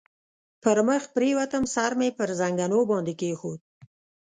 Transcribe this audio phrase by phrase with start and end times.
[0.63, 3.59] پر مخ پرېوتم، سر مې پر زنګنو باندې کېښود.